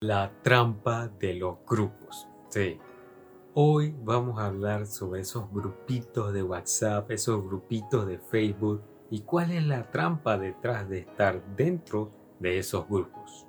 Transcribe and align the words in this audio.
La 0.00 0.30
trampa 0.44 1.08
de 1.08 1.34
los 1.34 1.56
grupos. 1.66 2.28
Sí. 2.50 2.78
Hoy 3.54 3.92
vamos 4.04 4.38
a 4.38 4.46
hablar 4.46 4.86
sobre 4.86 5.22
esos 5.22 5.50
grupitos 5.52 6.32
de 6.32 6.40
WhatsApp, 6.40 7.10
esos 7.10 7.44
grupitos 7.44 8.06
de 8.06 8.20
Facebook 8.20 8.80
y 9.10 9.22
cuál 9.22 9.50
es 9.50 9.66
la 9.66 9.90
trampa 9.90 10.38
detrás 10.38 10.88
de 10.88 11.00
estar 11.00 11.44
dentro 11.56 12.12
de 12.38 12.58
esos 12.58 12.86
grupos. 12.86 13.48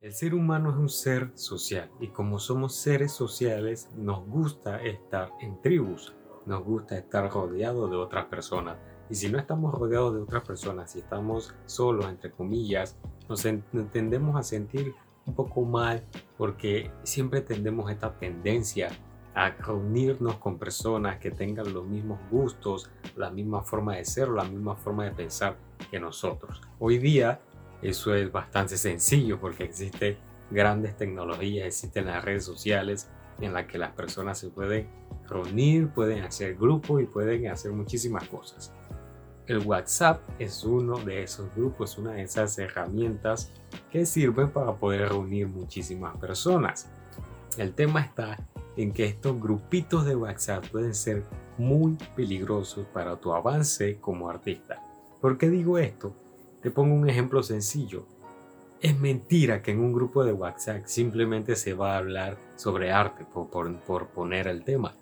El 0.00 0.12
ser 0.12 0.32
humano 0.32 0.70
es 0.70 0.76
un 0.76 0.88
ser 0.88 1.32
social 1.34 1.90
y 1.98 2.06
como 2.10 2.38
somos 2.38 2.76
seres 2.76 3.10
sociales 3.10 3.90
nos 3.96 4.24
gusta 4.28 4.80
estar 4.80 5.32
en 5.40 5.60
tribus, 5.60 6.14
nos 6.46 6.62
gusta 6.62 6.96
estar 6.96 7.32
rodeados 7.32 7.90
de 7.90 7.96
otras 7.96 8.26
personas 8.26 8.76
y 9.10 9.16
si 9.16 9.28
no 9.28 9.38
estamos 9.38 9.74
rodeados 9.74 10.14
de 10.14 10.22
otras 10.22 10.44
personas, 10.44 10.92
si 10.92 11.00
estamos 11.00 11.52
solos, 11.66 12.06
entre 12.06 12.30
comillas, 12.30 12.96
nos 13.28 13.42
tendemos 13.92 14.36
a 14.36 14.44
sentir 14.44 14.94
un 15.26 15.34
poco 15.34 15.62
mal 15.62 16.04
porque 16.38 16.92
siempre 17.02 17.40
tendemos 17.40 17.90
esta 17.90 18.16
tendencia 18.16 18.90
a 19.34 19.50
reunirnos 19.50 20.36
con 20.36 20.58
personas 20.58 21.18
que 21.18 21.30
tengan 21.32 21.72
los 21.72 21.86
mismos 21.86 22.20
gustos, 22.30 22.90
la 23.16 23.30
misma 23.30 23.62
forma 23.62 23.96
de 23.96 24.04
ser, 24.04 24.28
la 24.28 24.44
misma 24.44 24.76
forma 24.76 25.04
de 25.04 25.10
pensar 25.10 25.56
que 25.90 25.98
nosotros. 25.98 26.60
Hoy 26.78 26.98
día 26.98 27.40
eso 27.82 28.14
es 28.14 28.30
bastante 28.30 28.76
sencillo 28.76 29.40
porque 29.40 29.64
existen 29.64 30.18
grandes 30.50 30.96
tecnologías, 30.96 31.66
existen 31.66 32.06
las 32.06 32.24
redes 32.24 32.44
sociales 32.44 33.08
en 33.40 33.54
las 33.54 33.66
que 33.66 33.78
las 33.78 33.92
personas 33.92 34.38
se 34.38 34.50
pueden 34.50 34.88
reunir, 35.28 35.88
pueden 35.88 36.22
hacer 36.22 36.54
grupos 36.56 37.02
y 37.02 37.06
pueden 37.06 37.48
hacer 37.48 37.72
muchísimas 37.72 38.28
cosas. 38.28 38.72
El 39.50 39.66
WhatsApp 39.66 40.20
es 40.38 40.62
uno 40.62 40.96
de 41.00 41.24
esos 41.24 41.52
grupos, 41.56 41.98
una 41.98 42.12
de 42.12 42.22
esas 42.22 42.56
herramientas 42.56 43.50
que 43.90 44.06
sirven 44.06 44.52
para 44.52 44.76
poder 44.76 45.08
reunir 45.08 45.48
muchísimas 45.48 46.16
personas. 46.18 46.88
El 47.58 47.74
tema 47.74 48.00
está 48.00 48.38
en 48.76 48.92
que 48.92 49.06
estos 49.06 49.40
grupitos 49.40 50.06
de 50.06 50.14
WhatsApp 50.14 50.68
pueden 50.68 50.94
ser 50.94 51.24
muy 51.58 51.98
peligrosos 52.14 52.86
para 52.94 53.16
tu 53.16 53.32
avance 53.32 53.98
como 54.00 54.30
artista. 54.30 54.84
¿Por 55.20 55.36
qué 55.36 55.50
digo 55.50 55.78
esto? 55.78 56.14
Te 56.62 56.70
pongo 56.70 56.94
un 56.94 57.10
ejemplo 57.10 57.42
sencillo. 57.42 58.06
Es 58.80 59.00
mentira 59.00 59.62
que 59.62 59.72
en 59.72 59.80
un 59.80 59.92
grupo 59.92 60.22
de 60.22 60.32
WhatsApp 60.32 60.84
simplemente 60.84 61.56
se 61.56 61.74
va 61.74 61.94
a 61.94 61.98
hablar 61.98 62.38
sobre 62.54 62.92
arte 62.92 63.24
por, 63.24 64.06
poner 64.10 64.46
el 64.46 64.62
tema. 64.62 64.94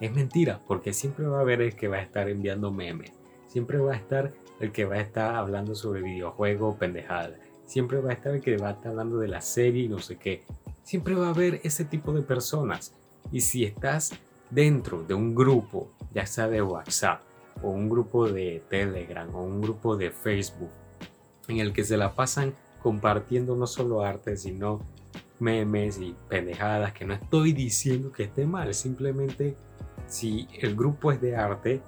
Es 0.00 0.12
mentira 0.12 0.60
porque 0.66 0.92
siempre 0.92 1.24
va 1.24 1.38
a 1.38 1.42
haber 1.42 1.62
el 1.62 1.76
que 1.76 1.86
va 1.86 1.98
a 1.98 2.02
estar 2.02 2.28
enviando 2.28 2.72
memes 2.72 3.21
Siempre 3.52 3.76
va 3.76 3.92
a 3.92 3.96
estar 3.96 4.32
el 4.60 4.72
que 4.72 4.86
va 4.86 4.94
a 4.94 5.00
estar 5.02 5.34
hablando 5.34 5.74
sobre 5.74 6.00
videojuegos 6.00 6.76
pendejada. 6.76 7.36
Siempre 7.66 8.00
va 8.00 8.08
a 8.08 8.14
estar 8.14 8.34
el 8.34 8.40
que 8.40 8.56
va 8.56 8.68
a 8.68 8.72
estar 8.72 8.92
hablando 8.92 9.18
de 9.18 9.28
la 9.28 9.42
serie 9.42 9.82
y 9.82 9.88
no 9.90 9.98
sé 9.98 10.16
qué. 10.16 10.42
Siempre 10.82 11.14
va 11.14 11.26
a 11.26 11.30
haber 11.34 11.60
ese 11.62 11.84
tipo 11.84 12.14
de 12.14 12.22
personas. 12.22 12.94
Y 13.30 13.42
si 13.42 13.64
estás 13.64 14.12
dentro 14.48 15.02
de 15.02 15.12
un 15.12 15.34
grupo, 15.34 15.90
ya 16.14 16.24
sea 16.24 16.48
de 16.48 16.62
WhatsApp 16.62 17.20
o 17.62 17.68
un 17.68 17.90
grupo 17.90 18.26
de 18.26 18.62
Telegram 18.70 19.28
o 19.34 19.42
un 19.42 19.60
grupo 19.60 19.98
de 19.98 20.10
Facebook, 20.10 20.70
en 21.46 21.58
el 21.58 21.74
que 21.74 21.84
se 21.84 21.98
la 21.98 22.14
pasan 22.14 22.54
compartiendo 22.82 23.54
no 23.54 23.66
solo 23.66 24.00
arte, 24.00 24.38
sino 24.38 24.80
memes 25.40 26.00
y 26.00 26.16
pendejadas, 26.26 26.94
que 26.94 27.04
no 27.04 27.12
estoy 27.12 27.52
diciendo 27.52 28.12
que 28.12 28.22
esté 28.22 28.46
mal, 28.46 28.72
simplemente 28.72 29.58
si 30.06 30.48
el 30.58 30.74
grupo 30.74 31.12
es 31.12 31.20
de 31.20 31.36
arte, 31.36 31.82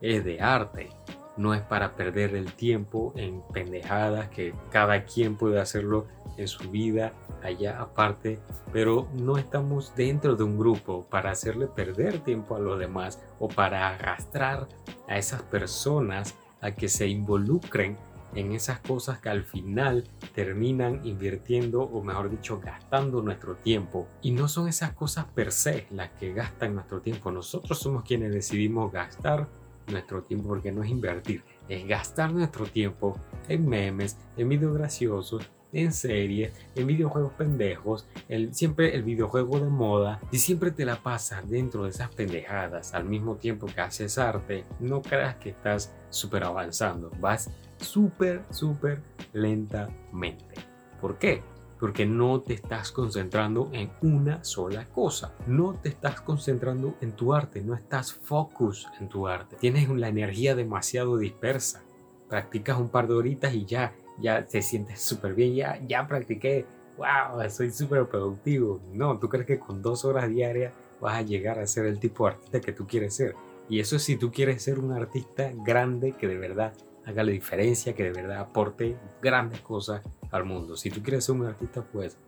es 0.00 0.24
de 0.24 0.40
arte. 0.40 0.90
No 1.38 1.54
es 1.54 1.62
para 1.62 1.96
perder 1.96 2.34
el 2.34 2.52
tiempo 2.52 3.12
en 3.16 3.42
pendejadas 3.54 4.28
que 4.28 4.52
cada 4.70 5.04
quien 5.04 5.36
puede 5.36 5.60
hacerlo 5.60 6.06
en 6.36 6.48
su 6.48 6.70
vida 6.70 7.14
allá 7.42 7.80
aparte, 7.80 8.40
pero 8.72 9.08
no 9.14 9.38
estamos 9.38 9.94
dentro 9.94 10.36
de 10.36 10.44
un 10.44 10.58
grupo 10.58 11.06
para 11.08 11.30
hacerle 11.30 11.66
perder 11.66 12.20
tiempo 12.20 12.56
a 12.56 12.60
los 12.60 12.78
demás 12.78 13.22
o 13.38 13.48
para 13.48 13.88
arrastrar 13.88 14.68
a 15.08 15.16
esas 15.16 15.42
personas 15.42 16.34
a 16.60 16.72
que 16.72 16.88
se 16.88 17.06
involucren 17.06 17.96
en 18.34 18.52
esas 18.52 18.80
cosas 18.80 19.20
que 19.20 19.28
al 19.28 19.44
final 19.44 20.04
terminan 20.34 21.00
invirtiendo 21.04 21.82
o 21.82 22.02
mejor 22.02 22.30
dicho 22.30 22.60
gastando 22.60 23.22
nuestro 23.22 23.56
tiempo. 23.56 24.06
Y 24.22 24.32
no 24.32 24.48
son 24.48 24.68
esas 24.68 24.92
cosas 24.92 25.26
per 25.26 25.52
se 25.52 25.86
las 25.90 26.10
que 26.10 26.32
gastan 26.32 26.74
nuestro 26.74 27.00
tiempo. 27.00 27.30
Nosotros 27.30 27.78
somos 27.78 28.04
quienes 28.04 28.32
decidimos 28.32 28.92
gastar 28.92 29.48
nuestro 29.90 30.22
tiempo, 30.22 30.48
porque 30.48 30.72
no 30.72 30.82
es 30.82 30.90
invertir, 30.90 31.42
es 31.68 31.86
gastar 31.86 32.32
nuestro 32.32 32.66
tiempo 32.66 33.18
en 33.48 33.68
memes, 33.68 34.16
en 34.36 34.48
videos 34.48 34.76
graciosos, 34.76 35.50
en 35.72 35.92
series, 35.92 36.52
en 36.74 36.86
videojuegos 36.86 37.32
pendejos, 37.34 38.06
el, 38.28 38.54
siempre 38.54 38.94
el 38.94 39.02
videojuego 39.02 39.60
de 39.60 39.68
moda, 39.68 40.20
y 40.30 40.38
siempre 40.38 40.70
te 40.70 40.84
la 40.84 40.96
pasas 40.96 41.48
dentro 41.48 41.84
de 41.84 41.90
esas 41.90 42.14
pendejadas 42.14 42.94
al 42.94 43.04
mismo 43.04 43.36
tiempo 43.36 43.66
que 43.66 43.80
haces 43.80 44.18
arte, 44.18 44.64
no 44.80 45.02
creas 45.02 45.36
que 45.36 45.50
estás 45.50 45.94
súper 46.10 46.44
avanzando, 46.44 47.10
vas 47.20 47.50
súper, 47.78 48.44
súper 48.50 49.02
lentamente. 49.32 50.54
¿Por 51.00 51.18
qué? 51.18 51.42
Porque 51.78 52.06
no 52.06 52.40
te 52.40 52.54
estás 52.54 52.92
concentrando 52.92 53.70
en 53.72 53.90
una 54.02 54.42
sola 54.44 54.88
cosa. 54.88 55.34
No 55.46 55.74
te 55.74 55.88
estás 55.88 56.20
concentrando 56.20 56.96
en 57.00 57.12
tu 57.12 57.34
arte, 57.34 57.62
no 57.62 57.74
estás 57.74 58.12
focus 58.12 58.86
en 59.00 59.08
tu 59.08 59.28
arte. 59.28 59.56
Tienes 59.56 59.88
la 59.88 60.08
energía 60.08 60.54
demasiado 60.54 61.16
dispersa. 61.16 61.82
Practicas 62.28 62.78
un 62.78 62.88
par 62.88 63.08
de 63.08 63.14
horitas 63.14 63.54
y 63.54 63.64
ya, 63.64 63.94
ya 64.18 64.44
te 64.44 64.60
sientes 64.60 65.00
súper 65.00 65.34
bien, 65.34 65.54
ya, 65.54 65.80
ya 65.86 66.06
practiqué, 66.06 66.66
wow, 66.98 67.48
soy 67.48 67.70
súper 67.70 68.06
productivo. 68.08 68.80
No, 68.92 69.18
tú 69.18 69.28
crees 69.28 69.46
que 69.46 69.58
con 69.58 69.80
dos 69.80 70.04
horas 70.04 70.28
diarias 70.28 70.74
vas 71.00 71.16
a 71.16 71.22
llegar 71.22 71.58
a 71.58 71.66
ser 71.66 71.86
el 71.86 71.98
tipo 71.98 72.24
de 72.24 72.32
artista 72.32 72.60
que 72.60 72.72
tú 72.72 72.86
quieres 72.86 73.14
ser. 73.14 73.34
Y 73.68 73.80
eso 73.80 73.96
es 73.96 74.02
si 74.02 74.16
tú 74.16 74.32
quieres 74.32 74.62
ser 74.62 74.78
un 74.78 74.92
artista 74.92 75.52
grande 75.64 76.12
que 76.12 76.26
de 76.26 76.38
verdad 76.38 76.72
haga 77.04 77.22
la 77.22 77.32
diferencia, 77.32 77.94
que 77.94 78.02
de 78.02 78.12
verdad 78.12 78.40
aporte 78.40 78.96
grandes 79.22 79.60
cosas 79.60 80.02
al 80.30 80.44
mundo. 80.44 80.76
Si 80.76 80.90
tú 80.90 81.02
quieres 81.02 81.24
ser 81.24 81.36
un 81.36 81.46
artista, 81.46 81.82
pues 81.82 82.18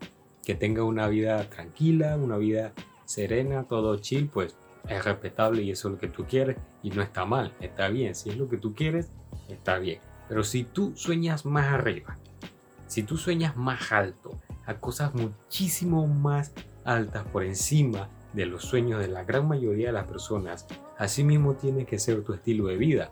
que 0.43 0.55
tenga 0.55 0.85
una 0.85 1.07
vida 1.09 1.49
tranquila, 1.49 2.17
una 2.17 2.37
vida 2.37 2.73
serena, 3.05 3.65
todo 3.65 3.97
chill, 3.97 4.29
pues 4.29 4.57
es 4.89 5.05
respetable 5.05 5.63
y 5.63 5.71
eso 5.71 5.89
es 5.89 5.95
lo 5.95 6.01
que 6.01 6.09
tú 6.09 6.25
quieres 6.27 6.57
y 6.83 6.91
no 6.91 7.03
está 7.03 7.25
mal, 7.25 7.55
está 7.61 7.89
bien. 7.89 8.15
Si 8.15 8.31
es 8.31 8.37
lo 8.37 8.49
que 8.49 8.57
tú 8.57 8.75
quieres, 8.75 9.11
está 9.49 9.79
bien. 9.79 10.01
Pero 10.29 10.45
si 10.45 10.65
tú 10.65 10.93
sueñas 10.97 11.45
más 11.45 11.67
arriba, 11.73 12.19
si 12.87 13.03
tú 13.03 13.17
sueñas 13.17 13.57
más 13.57 13.93
alto, 13.93 14.41
a 14.67 14.79
cosas 14.79 15.15
muchísimo 15.15 16.07
más 16.07 16.53
altas 16.85 17.25
por 17.29 17.45
encima 17.45 18.09
de 18.33 18.47
los 18.47 18.65
sueños 18.65 19.01
de 19.01 19.09
la 19.09 19.25
gran 19.25 19.49
mayoría 19.49 19.89
de 19.89 19.93
las 19.93 20.07
personas, 20.07 20.67
así 20.99 21.25
mismo 21.25 21.55
tiene 21.55 21.85
que 21.85 21.99
ser 21.99 22.23
tu 22.23 22.33
estilo 22.33 22.67
de 22.67 22.77
vida. 22.77 23.11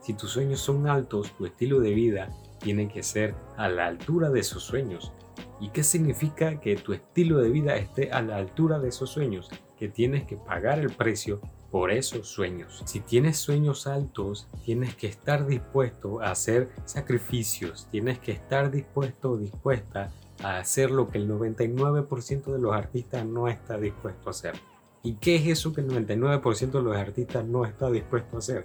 Si 0.00 0.14
tus 0.14 0.30
sueños 0.30 0.60
son 0.60 0.86
altos, 0.86 1.32
tu 1.36 1.46
estilo 1.46 1.80
de 1.80 1.92
vida 1.92 2.30
tiene 2.60 2.88
que 2.88 3.02
ser 3.02 3.34
a 3.56 3.68
la 3.68 3.86
altura 3.86 4.30
de 4.30 4.40
esos 4.40 4.62
sueños. 4.62 5.12
¿Y 5.60 5.70
qué 5.70 5.82
significa 5.82 6.60
que 6.60 6.76
tu 6.76 6.92
estilo 6.92 7.38
de 7.38 7.50
vida 7.50 7.76
esté 7.76 8.12
a 8.12 8.22
la 8.22 8.36
altura 8.36 8.78
de 8.78 8.88
esos 8.88 9.10
sueños? 9.10 9.48
Que 9.76 9.88
tienes 9.88 10.24
que 10.24 10.36
pagar 10.36 10.78
el 10.78 10.90
precio 10.90 11.40
por 11.70 11.90
esos 11.90 12.28
sueños. 12.28 12.82
Si 12.86 13.00
tienes 13.00 13.38
sueños 13.38 13.86
altos, 13.86 14.48
tienes 14.64 14.94
que 14.94 15.06
estar 15.06 15.46
dispuesto 15.46 16.20
a 16.20 16.30
hacer 16.30 16.70
sacrificios, 16.84 17.88
tienes 17.90 18.18
que 18.18 18.32
estar 18.32 18.70
dispuesto 18.70 19.32
o 19.32 19.36
dispuesta 19.36 20.10
a 20.42 20.58
hacer 20.58 20.90
lo 20.90 21.08
que 21.08 21.18
el 21.18 21.28
99% 21.28 22.52
de 22.52 22.58
los 22.58 22.74
artistas 22.74 23.24
no 23.24 23.48
está 23.48 23.78
dispuesto 23.78 24.28
a 24.28 24.30
hacer. 24.30 24.54
¿Y 25.02 25.14
qué 25.14 25.36
es 25.36 25.46
eso 25.46 25.72
que 25.72 25.80
el 25.80 25.88
99% 25.88 26.70
de 26.70 26.82
los 26.82 26.96
artistas 26.96 27.44
no 27.44 27.64
está 27.64 27.90
dispuesto 27.90 28.36
a 28.36 28.38
hacer? 28.40 28.64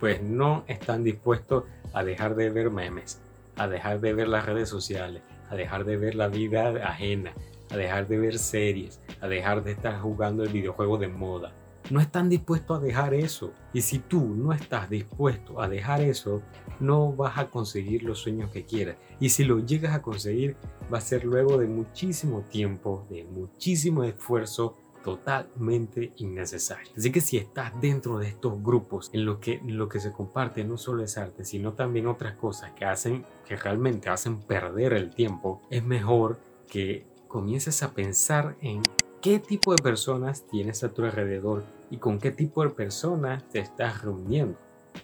pues 0.00 0.22
no 0.22 0.64
están 0.66 1.04
dispuestos 1.04 1.64
a 1.92 2.04
dejar 2.04 2.34
de 2.34 2.50
ver 2.50 2.70
memes, 2.70 3.20
a 3.56 3.68
dejar 3.68 4.00
de 4.00 4.12
ver 4.14 4.28
las 4.28 4.46
redes 4.46 4.68
sociales, 4.68 5.22
a 5.48 5.56
dejar 5.56 5.84
de 5.84 5.96
ver 5.96 6.14
la 6.14 6.28
vida 6.28 6.68
ajena, 6.86 7.34
a 7.70 7.76
dejar 7.76 8.06
de 8.08 8.18
ver 8.18 8.38
series, 8.38 9.00
a 9.20 9.28
dejar 9.28 9.64
de 9.64 9.72
estar 9.72 9.98
jugando 10.00 10.42
el 10.42 10.52
videojuego 10.52 10.98
de 10.98 11.08
moda. 11.08 11.54
No 11.88 12.00
están 12.00 12.28
dispuestos 12.28 12.78
a 12.78 12.84
dejar 12.84 13.14
eso. 13.14 13.52
Y 13.72 13.80
si 13.80 14.00
tú 14.00 14.34
no 14.34 14.52
estás 14.52 14.90
dispuesto 14.90 15.60
a 15.60 15.68
dejar 15.68 16.00
eso, 16.00 16.42
no 16.80 17.12
vas 17.12 17.38
a 17.38 17.48
conseguir 17.48 18.02
los 18.02 18.18
sueños 18.18 18.50
que 18.50 18.64
quieras. 18.64 18.96
Y 19.20 19.28
si 19.28 19.44
lo 19.44 19.64
llegas 19.64 19.94
a 19.94 20.02
conseguir, 20.02 20.56
va 20.92 20.98
a 20.98 21.00
ser 21.00 21.24
luego 21.24 21.58
de 21.58 21.68
muchísimo 21.68 22.42
tiempo, 22.42 23.06
de 23.08 23.24
muchísimo 23.24 24.02
esfuerzo, 24.02 24.76
totalmente 25.06 26.12
innecesario. 26.16 26.90
Así 26.96 27.12
que 27.12 27.20
si 27.20 27.36
estás 27.36 27.72
dentro 27.80 28.18
de 28.18 28.26
estos 28.26 28.60
grupos 28.60 29.08
en 29.12 29.24
lo 29.24 29.38
que, 29.38 29.60
lo 29.64 29.88
que 29.88 30.00
se 30.00 30.10
comparte 30.10 30.64
no 30.64 30.76
solo 30.76 31.04
es 31.04 31.16
arte, 31.16 31.44
sino 31.44 31.74
también 31.74 32.08
otras 32.08 32.34
cosas 32.34 32.72
que 32.72 32.86
hacen, 32.86 33.24
que 33.46 33.54
realmente 33.54 34.08
hacen 34.08 34.40
perder 34.40 34.94
el 34.94 35.14
tiempo, 35.14 35.62
es 35.70 35.84
mejor 35.84 36.40
que 36.68 37.06
comiences 37.28 37.84
a 37.84 37.94
pensar 37.94 38.56
en 38.60 38.82
qué 39.22 39.38
tipo 39.38 39.70
de 39.70 39.80
personas 39.80 40.44
tienes 40.48 40.82
a 40.82 40.92
tu 40.92 41.04
alrededor 41.04 41.62
y 41.88 41.98
con 41.98 42.18
qué 42.18 42.32
tipo 42.32 42.64
de 42.64 42.70
personas 42.70 43.48
te 43.48 43.60
estás 43.60 44.02
reuniendo. 44.02 44.58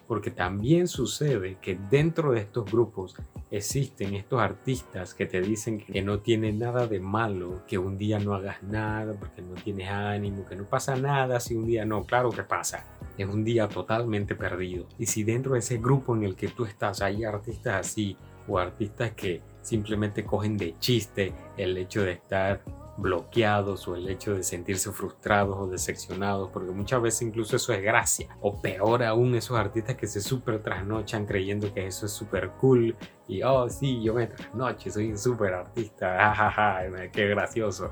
Porque 0.06 0.30
también 0.30 0.88
sucede 0.88 1.58
que 1.60 1.78
dentro 1.90 2.32
de 2.32 2.40
estos 2.40 2.70
grupos 2.70 3.16
existen 3.50 4.14
estos 4.14 4.40
artistas 4.40 5.14
que 5.14 5.26
te 5.26 5.40
dicen 5.40 5.78
que 5.78 6.02
no 6.02 6.20
tiene 6.20 6.52
nada 6.52 6.86
de 6.86 7.00
malo, 7.00 7.62
que 7.66 7.78
un 7.78 7.98
día 7.98 8.18
no 8.18 8.34
hagas 8.34 8.62
nada 8.62 9.14
porque 9.14 9.42
no 9.42 9.54
tienes 9.54 9.88
ánimo, 9.90 10.46
que 10.46 10.56
no 10.56 10.64
pasa 10.64 10.96
nada 10.96 11.38
si 11.40 11.54
un 11.54 11.66
día 11.66 11.84
no, 11.84 12.04
claro 12.04 12.30
que 12.30 12.42
pasa, 12.42 12.84
es 13.18 13.26
un 13.26 13.44
día 13.44 13.68
totalmente 13.68 14.34
perdido. 14.34 14.86
Y 14.98 15.06
si 15.06 15.22
dentro 15.22 15.52
de 15.52 15.58
ese 15.58 15.78
grupo 15.78 16.16
en 16.16 16.24
el 16.24 16.34
que 16.34 16.48
tú 16.48 16.64
estás 16.64 17.02
hay 17.02 17.24
artistas 17.24 17.86
así 17.86 18.16
o 18.48 18.58
artistas 18.58 19.12
que 19.12 19.42
simplemente 19.60 20.24
cogen 20.24 20.56
de 20.56 20.76
chiste 20.78 21.32
el 21.56 21.76
hecho 21.76 22.02
de 22.02 22.12
estar 22.12 22.62
bloqueados 22.96 23.88
o 23.88 23.96
el 23.96 24.08
hecho 24.08 24.34
de 24.34 24.42
sentirse 24.42 24.92
frustrados 24.92 25.56
o 25.58 25.66
decepcionados, 25.66 26.50
porque 26.52 26.70
muchas 26.70 27.00
veces 27.02 27.22
incluso 27.22 27.56
eso 27.56 27.72
es 27.72 27.82
gracia. 27.82 28.28
O 28.40 28.60
peor 28.60 29.02
aún, 29.02 29.34
esos 29.34 29.58
artistas 29.58 29.96
que 29.96 30.06
se 30.06 30.20
súper 30.20 30.62
trasnochan 30.62 31.26
creyendo 31.26 31.72
que 31.72 31.86
eso 31.86 32.06
es 32.06 32.12
súper 32.12 32.50
cool 32.60 32.96
y, 33.28 33.42
oh, 33.42 33.68
sí, 33.68 34.02
yo 34.02 34.14
me 34.14 34.26
trasnoche, 34.26 34.90
soy 34.90 35.10
un 35.10 35.18
súper 35.18 35.54
artista, 35.54 36.16
jajaja, 36.34 37.10
qué 37.12 37.28
gracioso. 37.28 37.90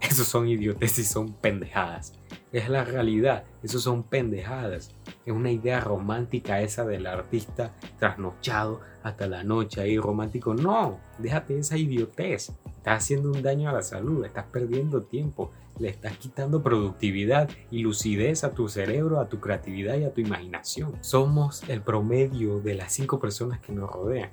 Esos 0.00 0.26
son 0.28 0.46
idiotes 0.46 0.98
y 0.98 1.04
son 1.04 1.32
pendejadas. 1.32 2.12
Es 2.56 2.70
la 2.70 2.84
realidad, 2.84 3.44
esos 3.62 3.82
son 3.82 4.02
pendejadas. 4.02 4.94
Es 5.26 5.34
una 5.34 5.50
idea 5.50 5.78
romántica 5.78 6.62
esa 6.62 6.86
del 6.86 7.06
artista 7.06 7.74
trasnochado 7.98 8.80
hasta 9.02 9.26
la 9.26 9.44
noche 9.44 9.82
ahí 9.82 9.98
romántico. 9.98 10.54
No, 10.54 10.98
déjate 11.18 11.58
esa 11.58 11.76
idiotez. 11.76 12.54
Estás 12.78 13.04
haciendo 13.04 13.30
un 13.30 13.42
daño 13.42 13.68
a 13.68 13.74
la 13.74 13.82
salud, 13.82 14.24
estás 14.24 14.46
perdiendo 14.46 15.02
tiempo, 15.02 15.50
le 15.78 15.90
estás 15.90 16.16
quitando 16.16 16.62
productividad 16.62 17.50
y 17.70 17.80
lucidez 17.80 18.42
a 18.42 18.54
tu 18.54 18.70
cerebro, 18.70 19.20
a 19.20 19.28
tu 19.28 19.38
creatividad 19.38 19.98
y 19.98 20.04
a 20.04 20.14
tu 20.14 20.22
imaginación. 20.22 20.94
Somos 21.02 21.62
el 21.68 21.82
promedio 21.82 22.60
de 22.60 22.72
las 22.72 22.90
cinco 22.90 23.20
personas 23.20 23.60
que 23.60 23.72
nos 23.72 23.90
rodean. 23.90 24.30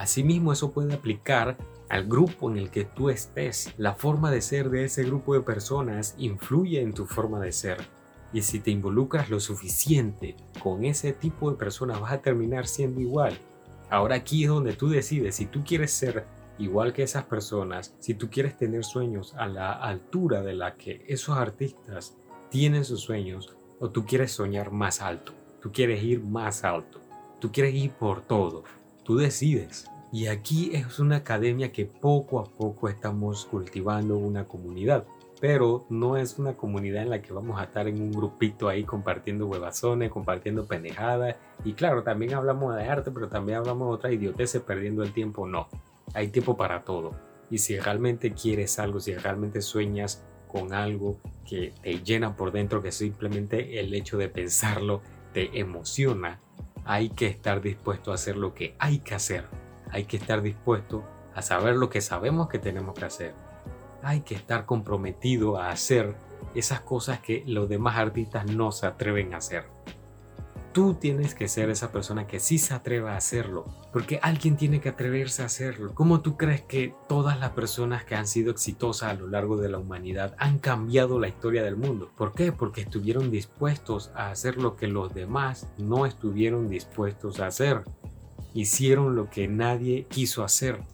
Asimismo, 0.00 0.50
eso 0.50 0.72
puede 0.72 0.94
aplicar 0.94 1.58
al 1.90 2.06
grupo 2.06 2.50
en 2.50 2.56
el 2.56 2.70
que 2.70 2.86
tú 2.86 3.10
estés. 3.10 3.74
La 3.76 3.92
forma 3.92 4.30
de 4.30 4.40
ser 4.40 4.70
de 4.70 4.84
ese 4.84 5.04
grupo 5.04 5.34
de 5.34 5.42
personas 5.42 6.14
influye 6.16 6.80
en 6.80 6.94
tu 6.94 7.04
forma 7.04 7.38
de 7.38 7.52
ser. 7.52 7.76
Y 8.32 8.40
si 8.40 8.60
te 8.60 8.70
involucras 8.70 9.28
lo 9.28 9.40
suficiente 9.40 10.36
con 10.62 10.86
ese 10.86 11.12
tipo 11.12 11.50
de 11.50 11.58
personas, 11.58 12.00
vas 12.00 12.12
a 12.12 12.22
terminar 12.22 12.66
siendo 12.66 13.02
igual. 13.02 13.36
Ahora 13.90 14.14
aquí 14.14 14.44
es 14.44 14.48
donde 14.48 14.72
tú 14.72 14.88
decides 14.88 15.34
si 15.34 15.44
tú 15.44 15.62
quieres 15.64 15.90
ser 15.92 16.24
igual 16.56 16.94
que 16.94 17.02
esas 17.02 17.24
personas, 17.24 17.94
si 17.98 18.14
tú 18.14 18.30
quieres 18.30 18.56
tener 18.56 18.84
sueños 18.84 19.34
a 19.34 19.48
la 19.48 19.70
altura 19.70 20.40
de 20.40 20.54
la 20.54 20.76
que 20.76 21.04
esos 21.08 21.36
artistas 21.36 22.16
tienen 22.48 22.86
sus 22.86 23.02
sueños, 23.02 23.54
o 23.78 23.90
tú 23.90 24.06
quieres 24.06 24.32
soñar 24.32 24.70
más 24.70 25.02
alto, 25.02 25.34
tú 25.60 25.70
quieres 25.70 26.02
ir 26.02 26.24
más 26.24 26.64
alto, 26.64 27.02
tú 27.38 27.52
quieres 27.52 27.74
ir 27.74 27.90
por 27.92 28.22
todo, 28.22 28.64
tú 29.04 29.16
decides. 29.16 29.90
Y 30.12 30.26
aquí 30.26 30.72
es 30.74 30.98
una 30.98 31.16
academia 31.16 31.72
que 31.72 31.86
poco 31.86 32.40
a 32.40 32.44
poco 32.44 32.88
estamos 32.88 33.46
cultivando 33.46 34.16
una 34.16 34.48
comunidad, 34.48 35.04
pero 35.40 35.86
no 35.88 36.16
es 36.16 36.38
una 36.38 36.54
comunidad 36.54 37.02
en 37.02 37.10
la 37.10 37.22
que 37.22 37.32
vamos 37.32 37.60
a 37.60 37.64
estar 37.64 37.86
en 37.86 38.02
un 38.02 38.10
grupito 38.10 38.68
ahí 38.68 38.84
compartiendo 38.84 39.46
huevazones, 39.46 40.10
compartiendo 40.10 40.66
pendejadas. 40.66 41.36
Y 41.64 41.74
claro, 41.74 42.02
también 42.02 42.34
hablamos 42.34 42.74
de 42.74 42.84
arte, 42.84 43.10
pero 43.12 43.28
también 43.28 43.58
hablamos 43.58 43.88
de 43.88 43.94
otras 43.94 44.12
idioteces 44.12 44.62
perdiendo 44.62 45.02
el 45.04 45.12
tiempo. 45.12 45.46
No, 45.46 45.68
hay 46.12 46.28
tiempo 46.28 46.56
para 46.56 46.82
todo. 46.82 47.14
Y 47.50 47.58
si 47.58 47.78
realmente 47.78 48.32
quieres 48.32 48.78
algo, 48.78 49.00
si 49.00 49.14
realmente 49.14 49.62
sueñas 49.62 50.24
con 50.48 50.72
algo 50.72 51.18
que 51.48 51.72
te 51.82 52.02
llena 52.02 52.36
por 52.36 52.52
dentro, 52.52 52.82
que 52.82 52.92
simplemente 52.92 53.80
el 53.80 53.94
hecho 53.94 54.18
de 54.18 54.28
pensarlo 54.28 55.02
te 55.32 55.58
emociona, 55.58 56.40
hay 56.90 57.08
que 57.08 57.28
estar 57.28 57.60
dispuesto 57.60 58.10
a 58.10 58.16
hacer 58.16 58.36
lo 58.36 58.52
que 58.52 58.74
hay 58.80 58.98
que 58.98 59.14
hacer. 59.14 59.46
Hay 59.92 60.06
que 60.06 60.16
estar 60.16 60.42
dispuesto 60.42 61.04
a 61.36 61.40
saber 61.40 61.76
lo 61.76 61.88
que 61.88 62.00
sabemos 62.00 62.48
que 62.48 62.58
tenemos 62.58 62.96
que 62.96 63.04
hacer. 63.04 63.34
Hay 64.02 64.22
que 64.22 64.34
estar 64.34 64.66
comprometido 64.66 65.56
a 65.56 65.70
hacer 65.70 66.16
esas 66.52 66.80
cosas 66.80 67.20
que 67.20 67.44
los 67.46 67.68
demás 67.68 67.96
artistas 67.96 68.46
no 68.46 68.72
se 68.72 68.88
atreven 68.88 69.34
a 69.34 69.36
hacer. 69.36 69.66
Tú 70.72 70.94
tienes 70.94 71.34
que 71.34 71.48
ser 71.48 71.68
esa 71.68 71.90
persona 71.90 72.28
que 72.28 72.38
sí 72.38 72.56
se 72.58 72.74
atreva 72.74 73.14
a 73.14 73.16
hacerlo, 73.16 73.64
porque 73.92 74.20
alguien 74.22 74.56
tiene 74.56 74.80
que 74.80 74.90
atreverse 74.90 75.42
a 75.42 75.46
hacerlo. 75.46 75.92
¿Cómo 75.94 76.20
tú 76.20 76.36
crees 76.36 76.62
que 76.62 76.94
todas 77.08 77.40
las 77.40 77.50
personas 77.50 78.04
que 78.04 78.14
han 78.14 78.28
sido 78.28 78.52
exitosas 78.52 79.10
a 79.10 79.14
lo 79.14 79.26
largo 79.26 79.56
de 79.56 79.68
la 79.68 79.78
humanidad 79.78 80.36
han 80.38 80.60
cambiado 80.60 81.18
la 81.18 81.26
historia 81.26 81.64
del 81.64 81.76
mundo? 81.76 82.12
¿Por 82.16 82.34
qué? 82.34 82.52
Porque 82.52 82.82
estuvieron 82.82 83.32
dispuestos 83.32 84.12
a 84.14 84.30
hacer 84.30 84.58
lo 84.58 84.76
que 84.76 84.86
los 84.86 85.12
demás 85.12 85.66
no 85.76 86.06
estuvieron 86.06 86.68
dispuestos 86.68 87.40
a 87.40 87.48
hacer. 87.48 87.82
Hicieron 88.54 89.16
lo 89.16 89.28
que 89.28 89.48
nadie 89.48 90.06
quiso 90.08 90.44
hacer 90.44 90.84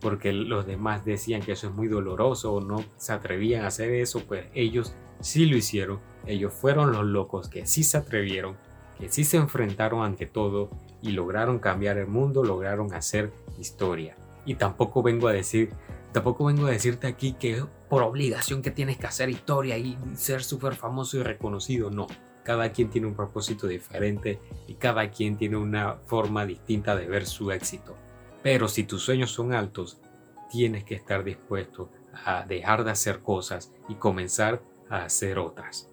porque 0.00 0.34
los 0.34 0.66
demás 0.66 1.06
decían 1.06 1.40
que 1.40 1.52
eso 1.52 1.68
es 1.68 1.72
muy 1.72 1.88
doloroso 1.88 2.52
o 2.52 2.60
no 2.60 2.84
se 2.98 3.14
atrevían 3.14 3.64
a 3.64 3.68
hacer 3.68 3.90
eso, 3.90 4.20
pues 4.28 4.44
ellos 4.52 4.94
sí 5.20 5.46
lo 5.46 5.56
hicieron. 5.56 5.98
Ellos 6.26 6.52
fueron 6.52 6.92
los 6.92 7.06
locos 7.06 7.48
que 7.48 7.64
sí 7.64 7.82
se 7.84 7.96
atrevieron 7.96 8.58
que 8.98 9.08
sí 9.08 9.24
se 9.24 9.36
enfrentaron 9.36 10.02
ante 10.02 10.26
todo 10.26 10.70
y 11.02 11.12
lograron 11.12 11.58
cambiar 11.58 11.98
el 11.98 12.06
mundo, 12.06 12.42
lograron 12.44 12.92
hacer 12.94 13.32
historia. 13.58 14.16
Y 14.46 14.54
tampoco 14.54 15.02
vengo 15.02 15.28
a 15.28 15.32
decir, 15.32 15.72
tampoco 16.12 16.44
vengo 16.44 16.66
a 16.66 16.70
decirte 16.70 17.06
aquí 17.06 17.32
que 17.32 17.64
por 17.88 18.02
obligación 18.02 18.62
que 18.62 18.70
tienes 18.70 18.98
que 18.98 19.06
hacer 19.06 19.30
historia 19.30 19.78
y 19.78 19.98
ser 20.14 20.42
súper 20.42 20.74
famoso 20.74 21.18
y 21.18 21.22
reconocido, 21.22 21.90
no. 21.90 22.06
Cada 22.42 22.72
quien 22.72 22.90
tiene 22.90 23.06
un 23.06 23.14
propósito 23.14 23.66
diferente 23.66 24.38
y 24.68 24.74
cada 24.74 25.10
quien 25.10 25.36
tiene 25.36 25.56
una 25.56 25.96
forma 26.06 26.44
distinta 26.44 26.94
de 26.94 27.06
ver 27.06 27.26
su 27.26 27.50
éxito. 27.50 27.96
Pero 28.42 28.68
si 28.68 28.84
tus 28.84 29.02
sueños 29.02 29.30
son 29.30 29.54
altos, 29.54 30.00
tienes 30.50 30.84
que 30.84 30.94
estar 30.94 31.24
dispuesto 31.24 31.90
a 32.24 32.44
dejar 32.46 32.84
de 32.84 32.90
hacer 32.90 33.20
cosas 33.20 33.72
y 33.88 33.94
comenzar 33.94 34.62
a 34.90 35.04
hacer 35.04 35.38
otras. 35.38 35.90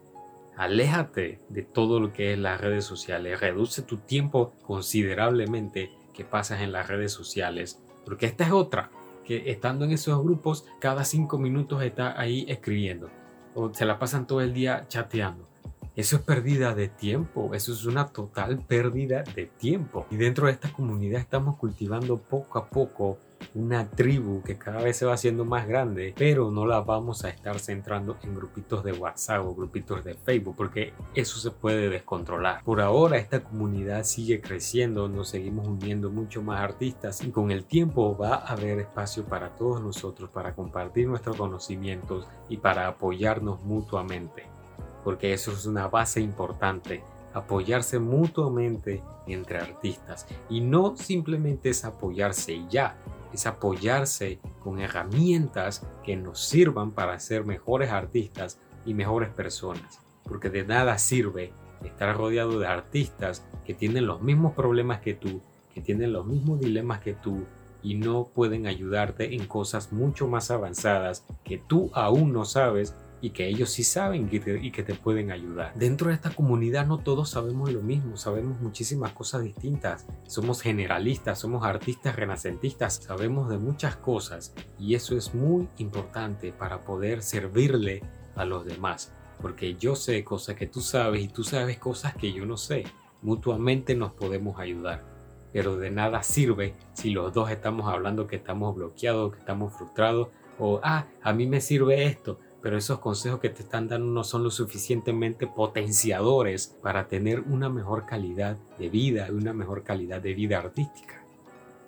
Aléjate 0.62 1.42
de 1.50 1.64
todo 1.64 2.00
lo 2.00 2.14
que 2.14 2.34
es 2.34 2.38
las 2.38 2.62
redes 2.62 2.86
sociales. 2.86 3.40
Reduce 3.40 3.82
tu 3.82 3.98
tiempo 3.98 4.54
considerablemente 4.62 5.90
que 6.14 6.24
pasas 6.24 6.62
en 6.62 6.72
las 6.72 6.88
redes 6.88 7.12
sociales. 7.12 7.82
Porque 8.06 8.28
esta 8.28 8.44
es 8.44 8.52
otra, 8.52 8.92
que 9.26 9.50
estando 9.50 9.86
en 9.86 9.92
esos 9.92 10.22
grupos, 10.22 10.68
cada 10.80 11.04
cinco 11.04 11.40
minutos 11.40 11.82
está 11.82 12.20
ahí 12.22 12.46
escribiendo. 12.48 13.10
O 13.56 13.74
se 13.74 13.86
la 13.86 13.98
pasan 13.98 14.28
todo 14.28 14.42
el 14.42 14.54
día 14.54 14.86
chateando. 14.88 15.50
Eso 15.96 16.18
es 16.18 16.22
pérdida 16.22 16.76
de 16.76 16.90
tiempo, 16.90 17.56
eso 17.56 17.74
es 17.74 17.84
una 17.86 18.10
total 18.10 18.60
pérdida 18.60 19.24
de 19.24 19.48
tiempo. 19.48 20.06
Y 20.12 20.18
dentro 20.18 20.46
de 20.46 20.54
esta 20.54 20.72
comunidad 20.72 21.22
estamos 21.22 21.58
cultivando 21.58 22.20
poco 22.20 22.60
a 22.60 22.70
poco 22.70 23.18
una 23.56 23.90
tribu 23.90 24.42
que 24.44 24.58
cada 24.58 24.82
vez 24.82 24.98
se 24.98 25.06
va 25.06 25.14
haciendo 25.14 25.46
más 25.46 25.68
grande, 25.68 26.14
pero 26.18 26.52
no 26.52 26.66
la 26.66 26.82
vamos 26.82 27.24
a 27.24 27.30
estar 27.30 27.60
centrando 27.60 28.18
en 28.24 28.36
grupitos 28.36 28.84
de 28.84 28.94
WhatsApp 28.94 29.46
o 29.46 29.56
grupitos 29.56 30.04
de 30.04 30.16
Facebook, 30.16 30.56
porque 30.56 30.94
eso 31.16 31.40
se 31.40 31.52
puede 31.52 31.90
descontrolar. 31.90 32.64
Por 32.64 32.82
ahora 32.82 33.18
esta 33.18 33.44
comunidad 33.44 34.04
sigue 34.04 34.42
creciendo, 34.42 35.08
nos 35.08 35.30
seguimos 35.30 35.68
uniendo 35.68 36.10
mucho 36.10 36.42
más 36.42 36.62
artistas 36.62 37.24
y 37.24 37.32
con 37.32 37.52
el 37.52 37.66
tiempo 37.66 38.18
va 38.18 38.36
a 38.36 38.54
haber 38.54 38.80
espacio 38.80 39.26
para 39.26 39.56
todos 39.56 39.82
nosotros 39.82 40.30
para 40.30 40.54
compartir 40.54 41.08
nuestros 41.08 41.36
conocimientos 41.36 42.28
y 42.50 42.58
para 42.58 42.88
apoyarnos 42.88 43.62
mutuamente, 43.64 44.46
porque 45.04 45.34
eso 45.34 45.52
es 45.52 45.66
una 45.66 45.88
base 45.88 46.22
importante 46.22 47.04
apoyarse 47.34 48.00
mutuamente 48.00 49.02
entre 49.28 49.60
artistas 49.60 50.28
y 50.50 50.62
no 50.62 50.96
simplemente 50.96 51.70
es 51.70 51.86
apoyarse 51.86 52.54
y 52.54 52.68
ya, 52.70 52.98
es 53.34 53.46
apoyarse 53.48 54.40
con 54.64 54.80
herramientas 54.80 55.88
que 56.04 56.16
nos 56.16 56.40
sirvan 56.44 56.92
para 56.92 57.20
ser 57.20 57.46
mejores 57.46 57.92
artistas 57.92 58.60
y 58.86 58.94
mejores 58.94 59.30
personas. 59.30 60.02
Porque 60.24 60.50
de 60.50 60.66
nada 60.66 60.98
sirve 60.98 61.54
estar 61.84 62.16
rodeado 62.16 62.60
de 62.60 62.68
artistas 62.68 63.48
que 63.66 63.74
tienen 63.74 64.06
los 64.06 64.22
mismos 64.22 64.54
problemas 64.54 65.02
que 65.02 65.14
tú, 65.14 65.42
que 65.74 65.82
tienen 65.82 66.14
los 66.14 66.26
mismos 66.26 66.60
dilemas 66.60 67.02
que 67.02 67.14
tú 67.14 67.46
y 67.84 67.96
no 67.96 68.28
pueden 68.28 68.68
ayudarte 68.68 69.36
en 69.36 69.46
cosas 69.48 69.92
mucho 69.92 70.28
más 70.28 70.52
avanzadas 70.52 71.26
que 71.44 71.58
tú 71.58 71.90
aún 71.94 72.32
no 72.32 72.46
sabes 72.46 72.96
y 73.22 73.30
que 73.30 73.48
ellos 73.48 73.70
sí 73.70 73.84
saben 73.84 74.30
y 74.32 74.72
que 74.72 74.84
te 74.84 74.96
pueden 74.96 75.32
ayudar. 75.32 75.74
Dentro 75.76 76.10
de 76.10 76.16
esta 76.16 76.32
comunidad 76.32 76.88
no 76.88 76.98
todos 76.98 77.30
sabemos 77.30 77.72
lo 77.72 77.82
mismo, 77.82 78.18
sabemos 78.18 78.60
muchísimas 78.60 79.14
cosas 79.14 79.44
distintas. 79.44 80.08
Somos 80.28 80.62
generalistas, 80.62 81.40
somos 81.40 81.64
artistas 81.64 82.16
renacentistas, 82.16 82.96
sabemos 82.96 83.50
de 83.50 83.60
muchas 83.60 83.96
cosas 83.96 84.54
y 84.80 84.96
eso 84.96 85.16
es 85.16 85.36
muy 85.36 85.70
importante 85.78 86.52
para 86.52 86.84
poder 86.84 87.22
servirle 87.22 88.02
a 88.36 88.46
los 88.46 88.66
demás. 88.66 89.14
Porque 89.40 89.76
yo 89.76 89.96
sé 89.96 90.24
cosas 90.24 90.56
que 90.56 90.68
tú 90.68 90.82
sabes 90.82 91.22
y 91.24 91.28
tú 91.28 91.44
sabes 91.44 91.78
cosas 91.78 92.16
que 92.16 92.34
yo 92.34 92.46
no 92.46 92.58
sé. 92.58 92.84
Mutuamente 93.22 93.96
nos 93.96 94.14
podemos 94.14 94.60
ayudar 94.60 95.12
pero 95.54 95.78
de 95.78 95.92
nada 95.92 96.24
sirve 96.24 96.76
si 96.94 97.10
los 97.10 97.34
dos 97.34 97.52
estamos 97.52 97.92
hablando 97.92 98.28
que 98.28 98.38
estamos 98.38 98.76
bloqueados, 98.76 99.34
que 99.34 99.40
estamos 99.40 99.74
frustrados, 99.74 100.30
o 100.60 100.80
ah, 100.84 101.08
a 101.22 101.34
mí 101.34 101.48
me 101.48 101.60
sirve 101.60 102.06
esto, 102.06 102.40
pero 102.62 102.78
esos 102.78 103.00
consejos 103.00 103.40
que 103.40 103.50
te 103.50 103.64
están 103.64 103.88
dando 103.88 104.08
no 104.08 104.24
son 104.24 104.44
lo 104.44 104.52
suficientemente 104.52 105.48
potenciadores 105.48 106.68
para 106.82 107.08
tener 107.08 107.42
una 107.42 107.70
mejor 107.70 108.06
calidad 108.06 108.58
de 108.78 108.90
vida 108.90 109.28
y 109.28 109.32
una 109.32 109.54
mejor 109.54 109.84
calidad 109.84 110.22
de 110.22 110.34
vida 110.34 110.60
artística. 110.60 111.24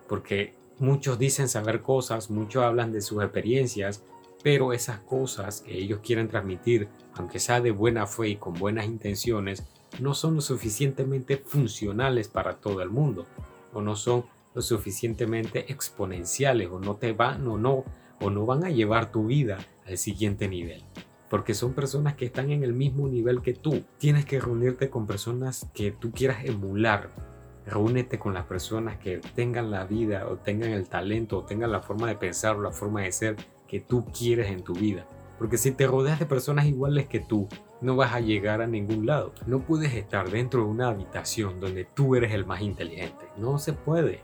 Porque 0.08 0.56
muchos 0.80 1.20
dicen 1.20 1.48
saber 1.48 1.82
cosas, 1.82 2.32
muchos 2.32 2.64
hablan 2.64 2.92
de 2.92 3.02
sus 3.02 3.24
experiencias, 3.24 4.04
pero 4.42 4.74
esas 4.74 5.00
cosas 5.00 5.62
que 5.62 5.78
ellos 5.78 6.00
quieren 6.04 6.28
transmitir, 6.28 6.90
aunque 7.14 7.40
sea 7.40 7.62
de 7.62 7.72
buena 7.72 8.08
fe 8.08 8.30
y 8.30 8.36
con 8.36 8.54
buenas 8.56 8.86
intenciones, 8.86 9.64
no 10.00 10.16
son 10.16 10.36
lo 10.36 10.42
suficientemente 10.42 11.38
funcionales 11.38 12.28
para 12.28 12.56
todo 12.56 12.82
el 12.82 12.90
mundo 12.90 13.28
o 13.74 13.82
no 13.82 13.96
son 13.96 14.26
lo 14.56 14.62
suficientemente 14.62 15.72
exponenciales 15.72 16.70
o 16.72 16.80
no 16.80 16.96
te 16.96 17.14
van 17.14 17.48
o 17.48 17.58
no 17.58 17.84
o 18.20 18.30
no 18.30 18.46
van 18.46 18.64
a 18.64 18.70
llevar 18.70 19.12
tu 19.12 19.26
vida 19.26 19.60
al 19.88 19.98
siguiente 19.98 20.48
nivel. 20.48 20.84
Porque 21.30 21.54
son 21.54 21.74
personas 21.74 22.16
que 22.16 22.26
están 22.26 22.52
en 22.52 22.64
el 22.64 22.74
mismo 22.74 23.08
nivel 23.08 23.42
que 23.42 23.54
tú. 23.54 23.84
Tienes 23.98 24.26
que 24.26 24.40
reunirte 24.40 24.90
con 24.90 25.08
personas 25.08 25.68
que 25.74 25.92
tú 25.92 26.12
quieras 26.12 26.46
emular. 26.46 27.10
Reúnete 27.66 28.20
con 28.20 28.34
las 28.34 28.46
personas 28.46 28.98
que 28.98 29.20
tengan 29.34 29.72
la 29.72 29.86
vida 29.86 30.28
o 30.28 30.38
tengan 30.38 30.72
el 30.72 30.88
talento 30.90 31.40
o 31.40 31.44
tengan 31.44 31.72
la 31.72 31.82
forma 31.82 32.08
de 32.08 32.16
pensar 32.16 32.56
o 32.56 32.62
la 32.62 32.72
forma 32.72 33.02
de 33.02 33.12
ser 33.12 33.36
que 33.68 33.80
tú 33.80 34.06
quieres 34.06 34.52
en 34.52 34.64
tu 34.64 34.74
vida. 34.74 35.08
Porque 35.40 35.58
si 35.58 35.72
te 35.72 35.88
rodeas 35.88 36.20
de 36.20 36.26
personas 36.26 36.66
iguales 36.66 37.08
que 37.08 37.20
tú, 37.20 37.48
no 37.82 37.96
vas 37.96 38.14
a 38.14 38.20
llegar 38.20 38.62
a 38.62 38.68
ningún 38.68 39.06
lado. 39.06 39.34
No 39.46 39.60
puedes 39.60 39.94
estar 39.94 40.30
dentro 40.30 40.62
de 40.62 40.70
una 40.70 40.88
habitación 40.88 41.60
donde 41.60 41.84
tú 41.84 42.16
eres 42.16 42.32
el 42.32 42.46
más 42.46 42.62
inteligente. 42.62 43.26
No 43.38 43.58
se 43.58 43.74
puede. 43.74 44.22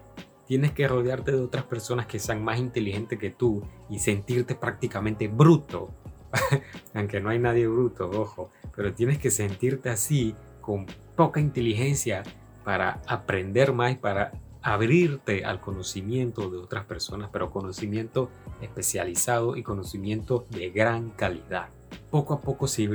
Tienes 0.49 0.71
que 0.71 0.87
rodearte 0.87 1.31
de 1.31 1.41
otras 1.41 1.65
personas 1.65 2.07
que 2.07 2.17
sean 2.17 2.43
más 2.43 2.57
inteligentes 2.57 3.19
que 3.19 3.29
tú 3.29 3.61
y 3.87 3.99
sentirte 3.99 4.55
prácticamente 4.55 5.27
bruto. 5.27 5.91
Aunque 6.95 7.19
no 7.19 7.29
hay 7.29 7.37
nadie 7.37 7.67
bruto, 7.67 8.09
ojo. 8.09 8.49
Pero 8.75 8.91
tienes 8.95 9.19
que 9.19 9.29
sentirte 9.29 9.91
así, 9.91 10.33
con 10.59 10.87
poca 11.15 11.39
inteligencia, 11.39 12.23
para 12.63 12.99
aprender 13.05 13.73
más, 13.73 13.95
para 13.97 14.31
abrirte 14.63 15.45
al 15.45 15.61
conocimiento 15.61 16.49
de 16.49 16.57
otras 16.57 16.85
personas, 16.85 17.29
pero 17.31 17.51
conocimiento 17.51 18.31
especializado 18.59 19.55
y 19.55 19.61
conocimiento 19.61 20.47
de 20.49 20.71
gran 20.71 21.11
calidad. 21.11 21.69
Poco 22.09 22.33
a 22.33 22.41
poco 22.41 22.67
se 22.67 22.89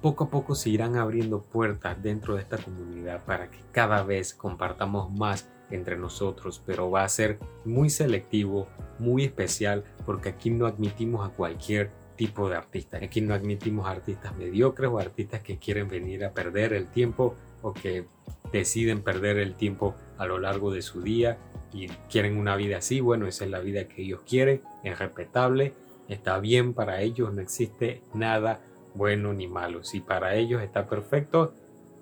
poco 0.00 0.24
a 0.24 0.30
poco 0.30 0.54
se 0.54 0.70
irán 0.70 0.94
abriendo 0.94 1.42
puertas 1.42 2.00
dentro 2.00 2.36
de 2.36 2.42
esta 2.42 2.58
comunidad 2.58 3.24
para 3.24 3.50
que 3.50 3.58
cada 3.72 4.04
vez 4.04 4.34
compartamos 4.34 5.10
más 5.10 5.48
entre 5.72 5.96
nosotros, 5.96 6.62
pero 6.64 6.90
va 6.90 7.04
a 7.04 7.08
ser 7.08 7.38
muy 7.64 7.90
selectivo, 7.90 8.68
muy 8.98 9.24
especial, 9.24 9.84
porque 10.06 10.30
aquí 10.30 10.50
no 10.50 10.66
admitimos 10.66 11.26
a 11.26 11.32
cualquier 11.32 11.90
tipo 12.16 12.48
de 12.48 12.56
artista. 12.56 12.98
Aquí 12.98 13.20
no 13.20 13.34
admitimos 13.34 13.88
artistas 13.88 14.36
mediocres 14.36 14.90
o 14.90 14.98
artistas 14.98 15.42
que 15.42 15.58
quieren 15.58 15.88
venir 15.88 16.24
a 16.24 16.32
perder 16.32 16.72
el 16.72 16.88
tiempo 16.88 17.34
o 17.62 17.72
que 17.72 18.06
deciden 18.52 19.02
perder 19.02 19.38
el 19.38 19.54
tiempo 19.54 19.94
a 20.18 20.26
lo 20.26 20.38
largo 20.38 20.70
de 20.72 20.82
su 20.82 21.02
día 21.02 21.38
y 21.72 21.88
quieren 22.10 22.36
una 22.36 22.56
vida 22.56 22.78
así. 22.78 23.00
Bueno, 23.00 23.26
esa 23.26 23.44
es 23.44 23.50
la 23.50 23.60
vida 23.60 23.88
que 23.88 24.02
ellos 24.02 24.20
quieren, 24.26 24.62
es 24.84 24.98
respetable, 24.98 25.74
está 26.08 26.38
bien 26.38 26.74
para 26.74 27.00
ellos, 27.00 27.32
no 27.32 27.40
existe 27.40 28.02
nada 28.14 28.60
bueno 28.94 29.32
ni 29.32 29.48
malo. 29.48 29.82
Si 29.82 30.00
para 30.00 30.34
ellos 30.34 30.62
está 30.62 30.86
perfecto, 30.86 31.54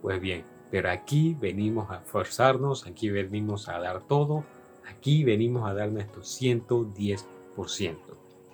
pues 0.03 0.21
bien, 0.21 0.45
pero 0.71 0.91
aquí 0.91 1.37
venimos 1.41 1.91
a 1.91 2.01
forzarnos, 2.01 2.87
aquí 2.87 3.11
venimos 3.11 3.69
a 3.69 3.79
dar 3.79 4.07
todo, 4.07 4.45
aquí 4.89 5.25
venimos 5.25 5.69
a 5.69 5.75
dar 5.75 5.91
nuestro 5.91 6.23
110%. 6.23 7.97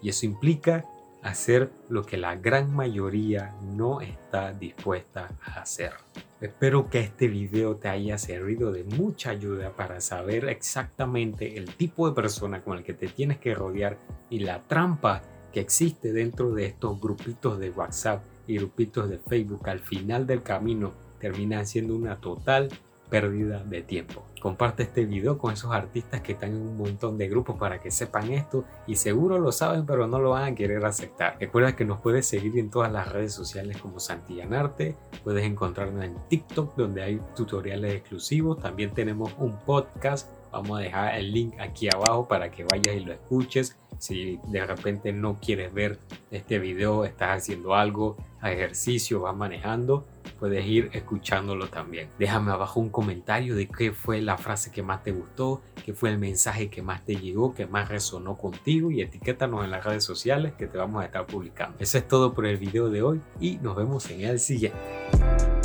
Y 0.02 0.08
eso 0.08 0.26
implica 0.26 0.87
hacer 1.23 1.73
lo 1.88 2.04
que 2.04 2.16
la 2.16 2.37
gran 2.37 2.75
mayoría 2.75 3.56
no 3.62 4.00
está 4.00 4.52
dispuesta 4.52 5.28
a 5.44 5.61
hacer. 5.61 5.92
Espero 6.40 6.88
que 6.88 7.00
este 7.00 7.28
video 7.28 7.76
te 7.76 7.88
haya 7.88 8.16
servido 8.18 8.70
de 8.70 8.85
mucha 8.85 9.30
ayuda 9.30 9.75
para 9.75 10.00
saber 10.00 10.49
exactamente 10.49 11.56
el 11.56 11.75
tipo 11.75 12.08
de 12.08 12.14
persona 12.14 12.62
con 12.62 12.78
el 12.78 12.85
que 12.85 12.94
te 12.94 13.08
tienes 13.08 13.38
que 13.38 13.54
rodear 13.54 13.99
y 14.30 14.40
la 14.40 14.62
trampa 14.64 15.23
que 15.52 15.61
existe 15.61 16.12
dentro 16.12 16.52
de 16.52 16.66
estos 16.66 17.00
grupitos 17.00 17.58
de 17.58 17.70
WhatsApp 17.70 18.23
y 18.46 18.58
grupitos 18.58 19.08
de 19.08 19.18
Facebook 19.18 19.68
al 19.68 19.80
final 19.80 20.26
del 20.26 20.42
camino 20.42 20.92
terminan 21.18 21.66
siendo 21.66 21.94
una 21.94 22.20
total 22.20 22.68
pérdida 23.08 23.62
de 23.64 23.82
tiempo. 23.82 24.25
Comparte 24.40 24.85
este 24.85 25.04
video 25.04 25.38
con 25.38 25.52
esos 25.52 25.73
artistas 25.73 26.20
que 26.20 26.32
están 26.32 26.50
en 26.50 26.61
un 26.61 26.76
montón 26.76 27.18
de 27.18 27.28
grupos 27.28 27.56
para 27.56 27.80
que 27.80 27.90
sepan 27.90 28.30
esto 28.30 28.64
y 28.87 28.96
seguro 28.96 29.38
lo 29.38 29.52
saben 29.52 29.87
pero 29.87 30.06
no 30.06 30.18
lo 30.18 30.30
van 30.30 30.52
a 30.52 30.54
querer 30.54 30.85
aceptar. 30.85 31.37
Recuerda 31.40 31.75
que 31.75 31.85
nos 31.85 32.00
puedes 32.00 32.26
seguir 32.26 32.58
en 32.58 32.70
todas 32.70 32.92
las 32.92 33.12
redes 33.12 33.32
sociales 33.32 33.78
como 33.78 34.00
Santillanarte, 34.00 34.96
puedes 35.25 35.44
encontrarnos 35.44 36.04
en 36.04 36.16
TikTok 36.28 36.76
donde 36.76 37.02
hay 37.02 37.20
tutoriales 37.35 37.94
exclusivos, 37.94 38.61
también 38.61 38.92
tenemos 38.92 39.32
un 39.38 39.56
podcast, 39.64 40.30
vamos 40.57 40.79
a 40.79 40.83
dejar 40.83 41.15
el 41.17 41.33
link 41.33 41.55
aquí 41.61 41.89
abajo 41.89 42.27
para 42.27 42.51
que 42.51 42.65
vayas 42.65 42.97
y 42.97 43.01
lo 43.01 43.13
escuches. 43.13 43.79
Si 43.99 44.39
de 44.49 44.67
repente 44.67 45.13
no 45.13 45.39
quieres 45.41 45.73
ver 45.73 45.99
este 46.31 46.59
video, 46.59 47.05
estás 47.05 47.39
haciendo 47.39 47.75
algo, 47.75 48.17
ejercicio, 48.43 49.21
vas 49.21 49.35
manejando, 49.35 50.07
puedes 50.39 50.67
ir 50.67 50.91
escuchándolo 50.93 51.69
también. 51.69 52.11
Déjame 52.19 52.53
abajo 52.53 52.81
un 52.81 52.91
comentario 52.91 53.55
de 53.55 53.69
qué 53.69 53.93
fue 53.93 54.21
la 54.21 54.37
frase 54.37 54.71
que 54.71 54.83
más 54.83 55.03
te 55.03 55.13
gustó, 55.13 55.63
qué 55.85 55.95
fue 55.95 56.11
el 56.11 56.19
mensaje 56.19 56.69
que 56.69 56.83
más 56.83 57.05
te 57.05 57.17
llegó, 57.17 57.55
que 57.55 57.67
más 57.67 57.89
resonó 57.89 58.37
contigo 58.37 58.91
y 58.91 59.01
etiquétanos 59.01 59.65
en 59.65 59.71
las 59.71 59.85
redes 59.85 60.05
sociales 60.05 60.53
que 60.59 60.67
te 60.67 60.79
vamos 60.79 61.03
a 61.03 61.07
estar 61.07 61.27
publicando. 61.27 61.77
Eso 61.81 61.99
es 61.99 62.07
todo 62.07 62.35
por 62.35 62.47
el 62.47 62.59
video 62.59 62.91
de 62.91 63.03
hoy 63.03 63.21
y 63.41 63.57
nos 63.59 63.77
vemos 63.77 64.11
en 64.11 64.23
el 64.23 64.39
siguiente. 64.39 65.56